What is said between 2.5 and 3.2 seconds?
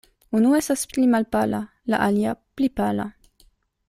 pli pala.